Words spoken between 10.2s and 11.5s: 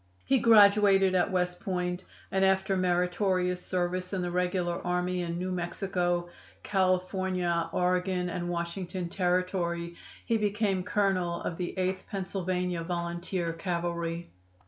he became colonel